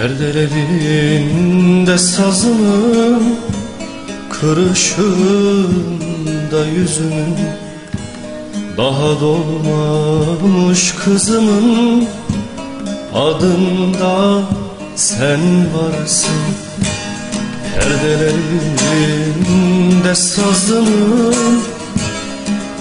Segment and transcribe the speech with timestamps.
[0.00, 3.38] Perdelerinde sazımın
[4.30, 5.80] Kırışında
[6.76, 7.36] yüzümün
[8.76, 12.08] Daha dolmamış kızımın
[13.14, 14.42] Adında
[14.96, 15.40] sen
[15.74, 16.40] varsın.
[17.74, 18.94] Perdelerinde
[20.14, 21.60] sazımın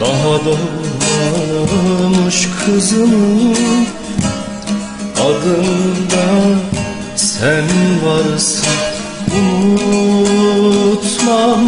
[0.00, 0.85] Daha dolmamış
[1.16, 3.56] Ağlamış kızımın
[5.14, 6.26] adında
[7.16, 7.64] sen
[8.04, 8.66] varsın.
[10.56, 11.62] Unutmam,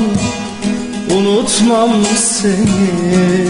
[1.11, 3.49] unutmam seni.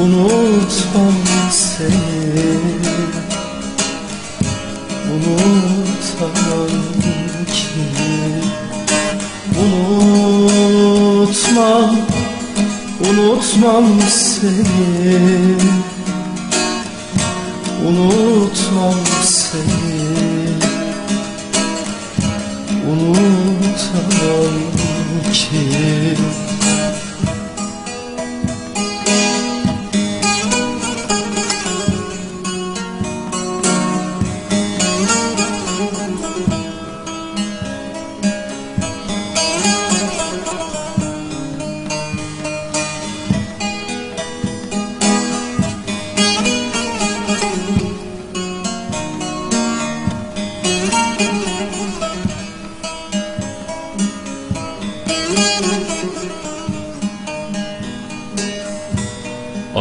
[0.00, 1.14] Unutmam
[1.50, 2.58] seni.
[5.12, 6.72] Unutamam
[7.46, 7.82] ki.
[10.82, 11.90] Unutmam
[13.12, 15.56] Unutmam seni.
[17.86, 20.48] Unutmam seni.
[22.90, 24.54] Unutamam
[25.32, 26.16] ki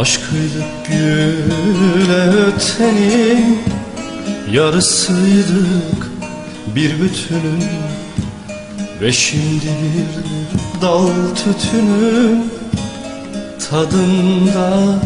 [0.02, 3.60] Aşkıydık güle ötenin
[4.52, 6.12] Yarısıydık
[6.76, 7.64] bir bütünün
[9.02, 12.52] Ve şimdi bir dal tütünün
[13.70, 15.00] Tadında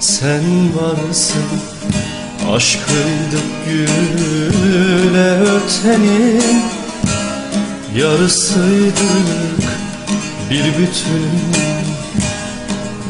[0.00, 0.42] sen
[0.76, 1.44] varsın.
[2.52, 6.62] Aşkıydık güle ötenin
[7.96, 8.98] Yarısıydık
[10.50, 11.97] bir bütünün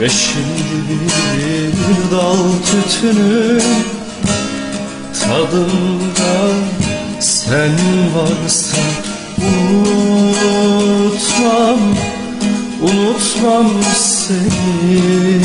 [0.00, 1.00] ve şimdi
[1.34, 2.36] bir dal
[2.66, 3.62] tütünün
[5.28, 6.54] Tadında
[7.20, 7.72] sen
[8.14, 8.78] varsın.
[10.28, 11.81] Unutmam,
[12.82, 15.42] unutmam seni.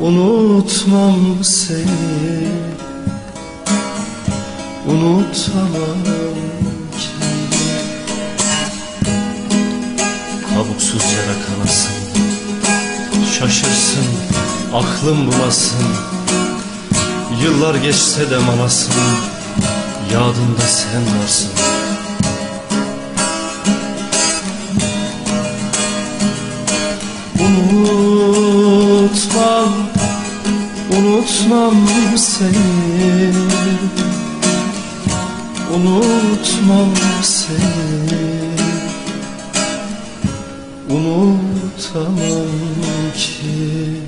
[0.00, 2.48] Unutmam seni.
[4.86, 6.04] Unutamam
[6.98, 7.08] ki.
[10.48, 11.87] Kabuksuz yara kanasın
[13.48, 14.04] Şaşırsın,
[14.74, 15.86] aklım bulasın.
[17.42, 18.92] Yıllar geçse de manasın
[20.12, 21.50] Yadında sen varsın.
[27.40, 29.08] Unutmam,
[30.98, 33.32] unutmam seni.
[35.74, 38.48] Unutmam seni.
[40.90, 42.87] Unutamam
[43.18, 44.00] 去